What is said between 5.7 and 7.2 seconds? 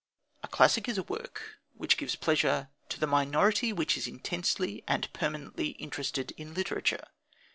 interested in literature.